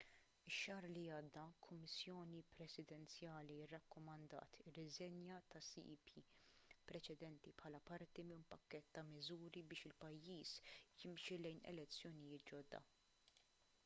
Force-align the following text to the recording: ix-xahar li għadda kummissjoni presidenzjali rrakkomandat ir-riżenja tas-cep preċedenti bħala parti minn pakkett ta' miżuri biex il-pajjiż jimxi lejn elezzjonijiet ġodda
ix-xahar 0.51 0.85
li 0.93 1.01
għadda 1.15 1.41
kummissjoni 1.65 2.39
presidenzjali 2.53 3.57
rrakkomandat 3.65 4.57
ir-riżenja 4.71 5.37
tas-cep 5.57 6.15
preċedenti 6.93 7.53
bħala 7.61 7.83
parti 7.91 8.27
minn 8.33 8.47
pakkett 8.57 8.91
ta' 8.99 9.07
miżuri 9.13 9.65
biex 9.77 9.89
il-pajjiż 9.93 10.57
jimxi 11.05 11.41
lejn 11.45 11.65
elezzjonijiet 11.77 12.51
ġodda 12.55 12.83